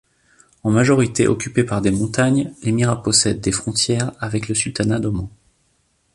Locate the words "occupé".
1.27-1.63